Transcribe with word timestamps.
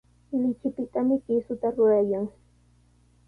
Lichipitami 0.31 1.15
kiisuta 1.25 1.67
rurayan. 1.75 2.25